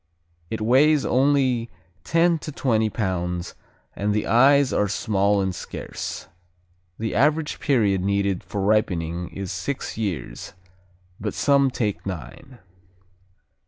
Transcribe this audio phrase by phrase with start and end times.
[0.49, 1.69] It weighs only
[2.03, 3.53] ten to twenty pounds
[3.95, 6.27] and the eyes are small and scarce.
[6.97, 10.53] The average period needed for ripening is six years,
[11.19, 12.57] but some take nine.